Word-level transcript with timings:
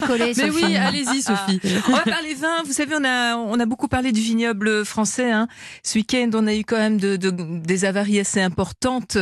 coller. 0.00 0.32
Mais 0.36 0.48
Sophie. 0.48 0.64
oui, 0.64 0.76
allez-y, 0.76 1.22
Sophie. 1.22 1.60
On 1.88 1.92
va 1.92 2.02
parler 2.02 2.34
vin. 2.34 2.62
Vous 2.64 2.72
savez, 2.72 2.94
on 2.98 3.04
a, 3.04 3.36
on 3.36 3.58
a 3.60 3.66
beaucoup 3.66 3.88
parlé 3.88 4.12
du 4.12 4.20
vignoble 4.20 4.84
français. 4.84 5.30
Hein. 5.30 5.48
Ce 5.82 5.98
week-end, 5.98 6.30
on 6.34 6.46
a 6.46 6.54
eu 6.54 6.64
quand 6.64 6.76
même 6.78 6.98
de, 6.98 7.16
de- 7.16 7.30
des 7.30 7.84
avaries 7.84 8.20
assez 8.20 8.40
importantes. 8.40 9.18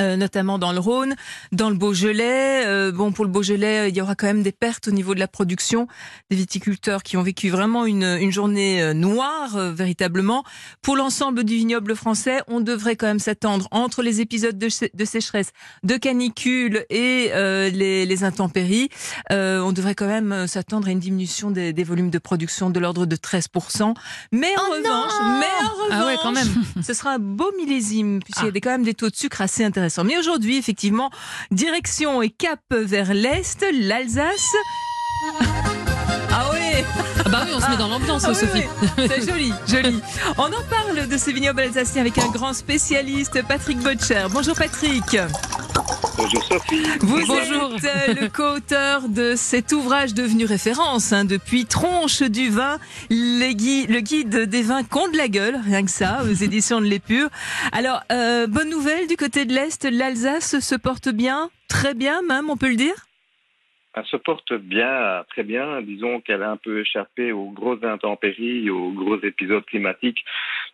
Euh, 0.00 0.16
notamment 0.16 0.58
dans 0.58 0.72
le 0.72 0.78
Rhône, 0.80 1.14
dans 1.52 1.70
le 1.70 1.76
Beaujolais. 1.76 2.64
Euh, 2.66 2.92
bon, 2.92 3.12
pour 3.12 3.24
le 3.24 3.30
Beaujolais, 3.30 3.88
il 3.88 3.96
y 3.96 4.00
aura 4.00 4.14
quand 4.14 4.26
même 4.26 4.42
des 4.42 4.52
pertes 4.52 4.88
au 4.88 4.90
niveau 4.90 5.14
de 5.14 5.20
la 5.20 5.28
production. 5.28 5.86
Des 6.30 6.36
viticulteurs 6.36 7.02
qui 7.02 7.16
ont 7.16 7.22
vécu 7.22 7.48
vraiment 7.50 7.84
une, 7.86 8.04
une 8.20 8.32
journée 8.32 8.82
euh, 8.82 8.94
noire, 8.94 9.56
euh, 9.56 9.72
véritablement. 9.72 10.44
Pour 10.82 10.96
l'ensemble 10.96 11.44
du 11.44 11.54
vignoble 11.56 11.94
français, 11.96 12.40
on 12.48 12.60
devrait 12.60 12.96
quand 12.96 13.06
même 13.06 13.18
s'attendre 13.18 13.68
entre 13.70 14.02
les 14.02 14.20
épisodes 14.20 14.58
de, 14.58 14.68
sé- 14.68 14.90
de 14.94 15.04
sécheresse, 15.04 15.52
de 15.82 15.96
canicule 15.96 16.84
et 16.90 17.30
euh, 17.32 17.70
les, 17.70 18.06
les 18.06 18.24
intempéries. 18.24 18.88
Euh, 19.30 19.60
on 19.60 19.72
devrait 19.72 19.94
quand 19.94 20.06
même 20.08 20.46
s'attendre 20.46 20.88
à 20.88 20.90
une 20.90 21.00
diminution 21.00 21.50
des, 21.50 21.72
des 21.72 21.84
volumes 21.84 22.10
de 22.10 22.18
production 22.18 22.70
de 22.70 22.80
l'ordre 22.80 23.06
de 23.06 23.16
13%. 23.16 23.94
Mais 24.32 24.48
en 24.56 24.62
Oh 24.68 24.72
revanche, 24.72 25.12
mais 25.40 25.46
en 25.66 25.74
revanche, 25.84 25.88
Ah 25.90 26.06
ouais, 26.06 26.16
quand 26.22 26.32
même. 26.32 26.48
ce 26.82 26.94
sera 26.94 27.12
un 27.14 27.18
beau 27.18 27.50
millésime 27.58 28.20
puisqu'il 28.22 28.44
y 28.44 28.48
a 28.48 28.52
Ah. 28.54 28.60
quand 28.62 28.70
même 28.70 28.84
des 28.84 28.94
taux 28.94 29.10
de 29.10 29.16
sucre 29.16 29.40
assez 29.40 29.64
intéressants. 29.64 29.81
Mais 30.04 30.18
aujourd'hui, 30.18 30.58
effectivement, 30.58 31.10
direction 31.50 32.22
et 32.22 32.30
cap 32.30 32.60
vers 32.70 33.14
l'est, 33.14 33.64
l'Alsace. 33.72 34.52
Ah 36.34 36.50
oui, 36.52 36.84
Ah 37.24 37.28
bah 37.28 37.42
oui, 37.46 37.52
on 37.54 37.60
se 37.60 37.70
met 37.70 37.76
dans 37.76 37.88
l'ambiance, 37.88 38.24
ah 38.24 38.30
oui, 38.30 38.34
Sophie. 38.34 38.64
oui. 38.98 39.06
c'est 39.08 39.28
joli, 39.30 39.52
joli. 39.68 40.00
On 40.38 40.44
en 40.44 40.62
parle 40.70 41.06
de 41.06 41.16
ce 41.18 41.30
vignoble 41.30 41.60
alsacien 41.60 42.00
avec 42.00 42.18
un 42.18 42.28
grand 42.28 42.54
spécialiste, 42.54 43.42
Patrick 43.46 43.78
Botcher. 43.78 44.26
Bonjour 44.30 44.54
Patrick. 44.56 45.16
Bonjour 46.16 46.42
Sophie. 46.44 46.82
Vous 47.00 47.26
Bonjour. 47.26 47.74
êtes 47.76 47.84
euh, 47.84 48.20
le 48.22 48.28
co-auteur 48.28 49.08
de 49.08 49.34
cet 49.34 49.72
ouvrage 49.72 50.14
devenu 50.14 50.44
référence 50.44 51.12
hein, 51.12 51.24
depuis 51.24 51.64
Tronche 51.64 52.22
du 52.22 52.50
vin, 52.50 52.78
le 53.10 54.00
guide 54.00 54.48
des 54.48 54.62
vins 54.62 54.84
contre 54.84 55.16
la 55.16 55.28
gueule, 55.28 55.56
rien 55.64 55.82
que 55.84 55.90
ça, 55.90 56.22
aux 56.24 56.34
éditions 56.44 56.80
de 56.80 56.86
l'Épure. 56.86 57.28
Alors, 57.72 58.00
euh, 58.12 58.46
bonne 58.46 58.68
nouvelle 58.70 59.06
du 59.06 59.16
côté 59.16 59.44
de 59.44 59.52
l'Est, 59.52 59.84
l'Alsace 59.84 60.60
se 60.60 60.74
porte 60.74 61.08
bien, 61.08 61.50
très 61.68 61.94
bien 61.94 62.20
même, 62.22 62.50
on 62.50 62.56
peut 62.56 62.68
le 62.68 62.76
dire? 62.76 63.06
Elle 63.94 64.06
se 64.06 64.16
porte 64.16 64.54
bien, 64.54 65.22
très 65.28 65.42
bien. 65.42 65.82
Disons 65.82 66.20
qu'elle 66.20 66.42
a 66.42 66.50
un 66.50 66.56
peu 66.56 66.80
échappé 66.80 67.32
aux 67.32 67.50
grosses 67.50 67.84
intempéries, 67.84 68.70
aux 68.70 68.90
gros 68.90 69.18
épisodes 69.22 69.64
climatiques 69.66 70.24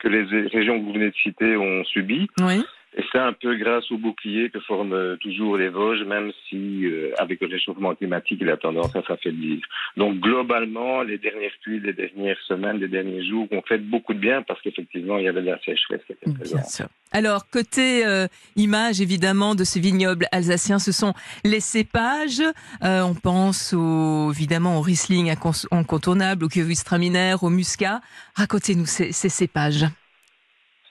que 0.00 0.08
les 0.08 0.24
régions 0.48 0.80
que 0.80 0.84
vous 0.84 0.92
venez 0.92 1.10
de 1.10 1.16
citer 1.22 1.56
ont 1.56 1.84
subis. 1.84 2.28
Oui. 2.40 2.64
Et 2.96 3.02
c'est 3.10 3.18
un 3.18 3.32
peu 3.32 3.56
grâce 3.56 3.90
au 3.90 3.98
bouclier 3.98 4.50
que 4.50 4.60
forment 4.60 5.16
toujours 5.18 5.56
les 5.56 5.68
Vosges, 5.68 6.04
même 6.04 6.30
si 6.48 6.86
euh, 6.86 7.12
avec 7.18 7.40
le 7.40 7.48
réchauffement 7.48 7.94
climatique, 7.94 8.38
il 8.40 8.48
a 8.48 8.56
tendance 8.56 8.94
à 8.94 9.02
s'affaiblir. 9.02 9.58
Donc 9.96 10.20
globalement, 10.20 11.02
les 11.02 11.18
dernières 11.18 11.50
pluies, 11.62 11.80
les 11.80 11.92
dernières 11.92 12.40
semaines, 12.46 12.78
les 12.78 12.88
derniers 12.88 13.26
jours 13.26 13.48
ont 13.50 13.62
fait 13.62 13.78
beaucoup 13.78 14.14
de 14.14 14.20
bien 14.20 14.42
parce 14.42 14.60
qu'effectivement, 14.62 15.18
il 15.18 15.24
y 15.24 15.28
avait 15.28 15.42
de 15.42 15.46
la 15.46 15.58
sécheresse 15.58 16.02
qui 16.06 16.12
était 16.12 16.32
présente. 16.32 16.60
Bien 16.60 16.68
sûr. 16.68 16.86
Alors, 17.10 17.48
côté 17.48 18.06
euh, 18.06 18.26
image, 18.56 19.00
évidemment, 19.00 19.54
de 19.54 19.64
ce 19.64 19.78
vignoble 19.78 20.26
alsacien, 20.30 20.78
ce 20.78 20.92
sont 20.92 21.14
les 21.44 21.60
cépages. 21.60 22.42
Euh, 22.82 23.02
on 23.02 23.14
pense 23.14 23.72
au, 23.72 24.30
évidemment 24.32 24.78
au 24.78 24.82
Riesling 24.82 25.34
incontournable, 25.70 26.44
au 26.44 26.48
Gewürztraminer, 26.48 27.34
au 27.42 27.50
Muscat. 27.50 28.00
Racontez-nous 28.36 28.86
ces, 28.86 29.12
ces 29.12 29.28
cépages. 29.28 29.86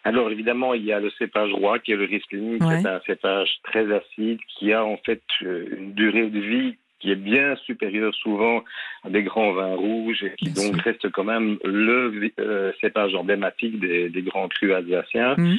Alors 0.03 0.29
évidemment, 0.29 0.73
il 0.73 0.83
y 0.83 0.91
a 0.91 0.99
le 0.99 1.09
cépage 1.11 1.51
roi 1.53 1.79
qui 1.79 1.91
est 1.93 1.95
le 1.95 2.05
Riesling, 2.05 2.59
qui 2.59 2.65
Ouais. 2.65 2.81
est 2.81 2.85
un 2.85 2.99
cépage 3.05 3.49
très 3.63 3.91
acide 3.93 4.39
qui 4.57 4.73
a 4.73 4.83
en 4.83 4.97
fait 4.97 5.21
euh, 5.43 5.65
une 5.77 5.93
durée 5.93 6.29
de 6.29 6.39
vie 6.39 6.75
qui 6.99 7.11
est 7.11 7.15
bien 7.15 7.55
supérieure 7.65 8.13
souvent 8.15 8.63
à 9.03 9.09
des 9.09 9.23
grands 9.23 9.51
vins 9.53 9.75
rouges 9.75 10.23
et 10.23 10.33
qui 10.37 10.49
Bien 10.49 10.63
donc 10.63 10.75
sûr. 10.75 10.83
reste 10.85 11.09
quand 11.11 11.25
même 11.25 11.57
le 11.65 12.31
euh, 12.39 12.71
cépage 12.79 13.13
emblématique 13.15 13.79
des, 13.79 14.09
des 14.09 14.21
grands 14.21 14.47
crus 14.47 14.73
alsaciens. 14.73 15.35
Mhm. 15.37 15.57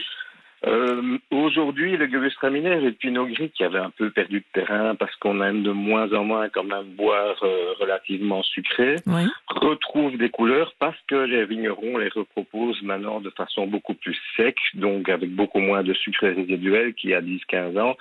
Euh, 0.67 1.19
Aujourd'hui, 1.31 1.97
le 1.97 2.09
Gewürztraminer 2.09 2.73
et 2.73 2.81
le 2.81 2.93
Pinot 2.93 3.27
Gris 3.27 3.51
qui 3.51 3.65
avait 3.65 3.79
un 3.79 3.91
peu 3.91 4.11
perdu 4.11 4.41
de 4.41 4.45
terrain 4.53 4.95
parce 4.95 5.15
qu'on 5.17 5.43
aime 5.43 5.63
de 5.63 5.71
moins 5.71 6.13
en 6.13 6.25
moins 6.25 6.49
quand 6.49 6.65
même 6.65 6.87
boire 6.97 7.37
euh, 7.43 7.75
relativement 7.81 8.43
sucré 8.43 8.97
Oui. 9.07 9.27
retrouvent 9.49 10.17
des 10.17 10.31
couleurs 10.31 10.73
parce 10.79 10.99
que 11.07 11.17
les 11.17 11.45
vignerons 11.45 11.99
les 11.99 12.09
reproposent 12.09 12.83
maintenant 12.83 13.21
de 13.21 13.31
façon 13.31 13.67
beaucoup 13.67 13.95
plus 13.95 14.17
sec, 14.37 14.57
donc 14.75 15.09
avec 15.09 15.31
beaucoup 15.31 15.61
moins 15.61 15.83
de 15.83 15.93
sucre 15.93 16.27
résiduel 16.27 16.95
qu'il 16.95 17.11
y 17.11 17.15
a 17.15 17.21
10-15 17.21 17.79
ans. 17.81 17.97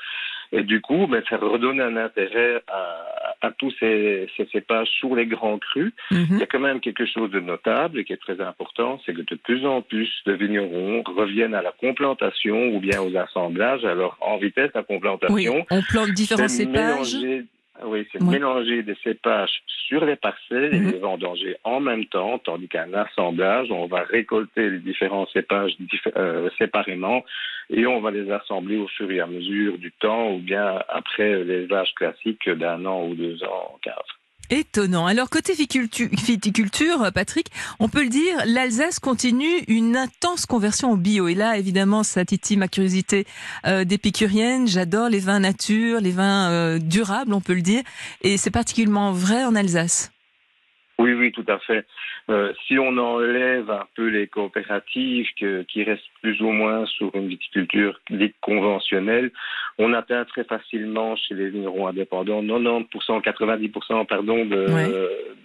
Et 0.52 0.62
du 0.62 0.82
coup, 0.82 1.08
ben, 1.08 1.24
ça 1.30 1.38
redonne 1.38 1.82
un 1.82 1.98
intérêt 1.98 2.62
à, 2.68 3.13
à 3.44 3.52
tous 3.52 3.72
ces, 3.80 4.28
ces 4.38 4.46
cépages 4.48 4.88
sur 4.88 5.16
les 5.16 5.26
grands 5.28 5.60
crus. 5.60 5.92
Il 6.12 6.18
Mhm. 6.18 6.40
y 6.40 6.44
a 6.44 6.46
quand 6.48 6.60
même 6.62 6.80
quelque 6.80 7.06
chose 7.06 7.30
de 7.30 7.40
notable 7.42 8.00
et 8.00 8.06
qui 8.06 8.14
est 8.14 8.18
très 8.22 8.40
important, 8.42 9.00
c'est 9.06 9.14
que 9.14 9.22
de 9.22 9.36
plus 9.36 9.66
en 9.66 9.82
plus 9.82 10.10
de 10.26 10.32
vignerons 10.34 11.04
reviennent 11.06 11.54
à 11.54 11.62
la 11.62 11.74
complantation 11.74 12.70
ou 12.74 12.80
bien 12.80 13.02
aux 13.02 13.16
assemblages. 13.18 13.84
Alors, 13.86 14.18
en 14.22 14.38
vitesse, 14.38 14.72
la 14.74 14.82
Oui, 14.82 14.86
complantation, 14.96 15.66
on 15.70 15.82
plante 15.82 16.12
différents 16.12 16.48
cépages. 16.48 17.16
mélanger- 17.16 17.44
Oui, 17.82 18.08
c'est 18.12 18.22
mélanger 18.22 18.84
des 18.84 18.96
cépages 19.04 19.64
sur 19.88 20.06
les 20.06 20.16
parcelles 20.16 20.76
et 20.76 20.80
les 20.80 21.00
vendanger 21.00 21.58
en 21.64 21.80
même 21.80 22.06
temps, 22.06 22.38
tandis 22.38 22.68
qu'un 22.68 22.94
assemblage, 22.94 23.72
on 23.72 23.88
va 23.88 24.04
récolter 24.04 24.70
les 24.70 24.80
différents 24.80 25.26
cépages 25.28 25.76
euh, 26.16 26.50
séparément 26.60 27.26
et 27.72 27.88
on 27.88 28.00
va 28.00 28.12
les 28.12 28.30
assembler 28.32 28.78
au 28.78 28.88
fur 28.88 29.10
et 29.12 29.20
à 29.20 29.28
mesure 29.28 29.80
du 29.80 29.92
temps 29.92 30.34
ou 30.34 30.38
bien 30.38 30.84
après 30.88 31.44
l'élevage 31.44 31.94
classique 31.96 32.48
d'un 32.48 32.86
an 32.86 33.08
ou 33.08 33.16
deux 33.16 33.44
ans 33.44 33.72
en 33.74 33.78
cave. 33.80 34.06
Étonnant. 34.50 35.08
Alors, 35.08 35.30
côté 35.30 35.54
viticultu- 35.54 36.10
viticulture, 36.26 37.12
Patrick, 37.14 37.48
on 37.80 37.90
peut 37.90 38.04
le 38.04 38.10
dire, 38.10 38.44
l'Alsace 38.46 39.00
continue 39.00 39.60
une 39.68 39.96
intense 39.96 40.46
conversion 40.46 40.92
au 40.92 40.98
bio. 40.98 41.28
Et 41.28 41.34
là, 41.34 41.58
évidemment, 41.58 42.04
ça 42.04 42.24
titille 42.26 42.58
ma 42.58 42.68
curiosité 42.68 43.26
euh, 43.66 43.84
d'épicurienne. 43.84 44.68
J'adore 44.68 45.10
les 45.10 45.20
vins 45.20 45.40
nature, 45.40 46.02
les 46.02 46.12
vins 46.12 46.52
euh, 46.52 46.78
durables, 46.78 47.34
on 47.34 47.42
peut 47.42 47.56
le 47.56 47.62
dire. 47.62 47.82
Et 48.22 48.38
c'est 48.38 48.52
particulièrement 48.52 49.12
vrai 49.12 49.44
en 49.46 49.56
Alsace. 49.56 50.12
Oui, 51.04 51.12
oui, 51.14 51.32
tout 51.34 51.44
à 51.50 51.60
fait. 51.60 51.86
Euh, 52.30 52.54
si 52.66 52.80
on 52.80 52.98
enlève 52.98 53.70
un 53.70 53.86
peu 53.94 54.08
les 54.08 54.28
coopératives 54.28 55.28
que- 55.38 55.64
qui 55.64 55.84
restent 55.84 56.10
plus 56.22 56.40
ou 56.42 56.52
moins 56.52 56.86
sur 56.86 57.14
une 57.14 57.28
viticulture 57.28 58.00
dite 58.10 58.36
conventionnelle, 58.40 59.30
on 59.78 59.92
atteint 59.94 60.24
très 60.24 60.46
facilement 60.46 61.18
chez 61.18 61.36
les 61.36 61.50
vignerons 61.50 61.88
indépendants 61.88 62.42
90%, 62.42 63.20
90% 63.20 64.06
pardon, 64.06 64.46
de. 64.46 64.66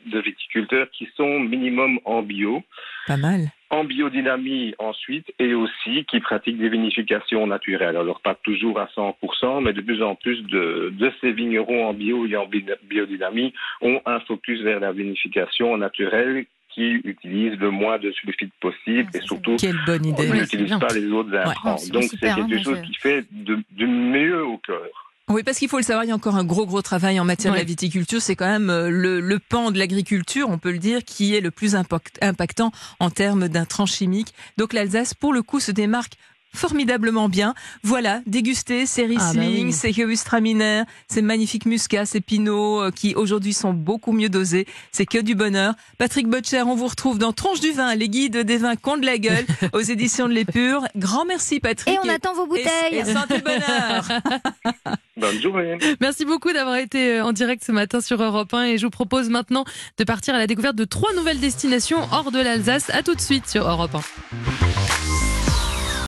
De 0.06 0.20
viticulteurs 0.20 0.88
qui 0.90 1.08
sont 1.16 1.40
minimum 1.40 1.98
en 2.04 2.22
bio 2.22 2.62
Pas 3.06 3.16
mal. 3.16 3.50
en 3.70 3.84
biodynamie 3.84 4.74
ensuite 4.78 5.26
et 5.38 5.54
aussi 5.54 6.04
qui 6.06 6.20
pratiquent 6.20 6.58
des 6.58 6.68
vinifications 6.68 7.46
naturelles. 7.46 7.96
Alors 7.96 8.20
pas 8.20 8.34
toujours 8.34 8.78
à 8.80 8.86
100%, 8.96 9.62
mais 9.62 9.72
de 9.72 9.80
plus 9.80 10.02
en 10.02 10.14
plus 10.14 10.42
de, 10.44 10.92
de 10.96 11.12
ces 11.20 11.32
vignerons 11.32 11.86
en 11.86 11.94
bio 11.94 12.26
et 12.26 12.36
en 12.36 12.46
bi- 12.46 12.64
biodynamie 12.88 13.52
ont 13.80 14.00
un 14.06 14.20
focus 14.20 14.60
vers 14.62 14.80
la 14.80 14.92
vinification 14.92 15.76
naturelle 15.76 16.46
qui 16.74 16.92
utilise 17.04 17.58
le 17.58 17.70
moins 17.70 17.98
de 17.98 18.12
sulfite 18.12 18.52
possible 18.60 19.04
Ah, 19.06 19.16
et 19.16 19.20
c'est 19.20 19.26
surtout 19.26 19.56
Quelle 19.58 19.78
bonne 19.86 20.02
on 20.16 20.34
n'utilise 20.34 20.76
pas 20.78 20.94
les 20.94 21.06
autres 21.10 21.34
intrants. 21.36 21.76
Ouais, 21.76 21.90
Donc 21.90 22.02
c'est 22.04 22.08
super, 22.10 22.38
hein, 22.38 22.46
quelque 22.48 22.62
chose 22.62 22.80
qui 22.82 22.94
fait 22.94 23.24
de- 23.32 23.58
du 23.72 23.86
mieux 23.86 24.44
au 24.44 24.58
cœur. 24.58 25.07
Oui, 25.30 25.42
parce 25.42 25.58
qu'il 25.58 25.68
faut 25.68 25.76
le 25.76 25.82
savoir, 25.82 26.04
il 26.04 26.08
y 26.08 26.10
a 26.10 26.14
encore 26.14 26.36
un 26.36 26.44
gros, 26.44 26.64
gros 26.64 26.80
travail 26.80 27.20
en 27.20 27.24
matière 27.24 27.52
de 27.52 27.58
la 27.58 27.64
viticulture. 27.64 28.22
C'est 28.22 28.34
quand 28.34 28.46
même 28.48 28.70
euh, 28.70 28.88
le, 28.88 29.20
le 29.20 29.38
pan 29.38 29.70
de 29.70 29.78
l'agriculture, 29.78 30.48
on 30.48 30.56
peut 30.58 30.72
le 30.72 30.78
dire, 30.78 31.04
qui 31.04 31.34
est 31.34 31.40
le 31.42 31.50
plus 31.50 31.74
impact- 31.74 32.16
impactant 32.22 32.72
en 32.98 33.10
termes 33.10 33.48
d'intrants 33.48 33.84
chimiques. 33.86 34.32
Donc 34.56 34.72
l'Alsace, 34.72 35.12
pour 35.12 35.34
le 35.34 35.42
coup, 35.42 35.60
se 35.60 35.70
démarque 35.70 36.14
formidablement 36.54 37.28
bien. 37.28 37.54
Voilà, 37.82 38.20
déguster 38.26 38.86
ces 38.86 39.04
Riesling, 39.04 39.66
oui. 39.66 39.72
ces 39.72 39.92
Gewürztraminer, 39.92 40.82
ces 41.08 41.22
magnifiques 41.22 41.66
Muscats, 41.66 42.06
ces 42.06 42.20
Pinots 42.20 42.82
euh, 42.82 42.90
qui 42.90 43.14
aujourd'hui 43.14 43.52
sont 43.52 43.72
beaucoup 43.72 44.12
mieux 44.12 44.28
dosés. 44.28 44.66
C'est 44.92 45.06
que 45.06 45.18
du 45.18 45.34
bonheur. 45.34 45.74
Patrick 45.98 46.26
Botcher, 46.28 46.62
on 46.62 46.74
vous 46.74 46.86
retrouve 46.86 47.18
dans 47.18 47.32
Tronche 47.32 47.60
du 47.60 47.72
vin, 47.72 47.94
les 47.94 48.08
guides 48.08 48.38
des 48.38 48.56
vins 48.56 48.76
contre 48.76 49.04
la 49.04 49.18
gueule, 49.18 49.44
aux 49.72 49.80
éditions 49.80 50.28
de 50.28 50.32
l'Épure. 50.32 50.86
Grand 50.96 51.24
merci 51.24 51.60
Patrick. 51.60 51.94
Et 51.94 51.98
on 52.04 52.08
attend 52.08 52.34
vos 52.34 52.46
bouteilles. 52.46 52.68
et 52.92 53.04
santé 53.04 53.38
bonheur. 53.38 54.08
Bonne 55.16 55.40
journée. 55.40 55.78
Merci 56.00 56.24
beaucoup 56.24 56.52
d'avoir 56.52 56.76
été 56.76 57.18
euh, 57.18 57.24
en 57.24 57.32
direct 57.32 57.64
ce 57.64 57.72
matin 57.72 58.00
sur 58.00 58.22
Europe 58.22 58.54
1 58.54 58.64
et 58.64 58.78
je 58.78 58.86
vous 58.86 58.90
propose 58.90 59.28
maintenant 59.28 59.64
de 59.98 60.04
partir 60.04 60.34
à 60.34 60.38
la 60.38 60.46
découverte 60.46 60.76
de 60.76 60.84
trois 60.84 61.12
nouvelles 61.14 61.40
destinations 61.40 62.00
hors 62.12 62.30
de 62.30 62.38
l'Alsace. 62.38 62.90
À 62.90 63.02
tout 63.02 63.14
de 63.14 63.20
suite 63.20 63.48
sur 63.48 63.68
Europe 63.68 63.94
1. 63.94 64.77